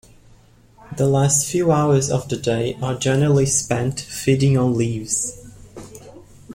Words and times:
The 0.97 1.05
last 1.07 1.45
few 1.47 1.71
hours 1.71 2.09
of 2.09 2.27
the 2.27 2.35
day 2.35 2.75
are 2.81 2.95
generally 2.97 3.45
spent 3.45 3.99
feeding 3.99 4.57
on 4.57 4.73
leaves. 4.75 5.45